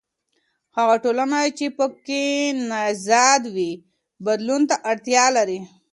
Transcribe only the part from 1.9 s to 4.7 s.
کې تضاد وي بدلون